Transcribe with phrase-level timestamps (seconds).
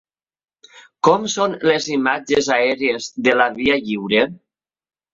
[1.07, 4.29] Com són les imatges aèries de la Via Lliure?